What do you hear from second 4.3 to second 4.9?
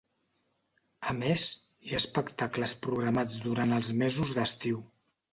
d'estiu.